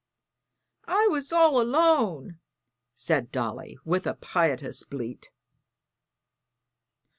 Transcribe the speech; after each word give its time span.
"I 0.87 1.05
was 1.11 1.31
all 1.31 1.61
alone," 1.61 2.39
said 2.95 3.31
Dolly, 3.31 3.77
with 3.85 4.07
a 4.07 4.15
piteous 4.15 4.81
bleat. 4.83 5.29